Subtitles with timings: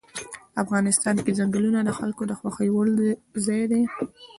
[0.63, 2.87] افغانستان کې ځنګلونه د خلکو د خوښې وړ
[3.45, 3.81] ځای دی.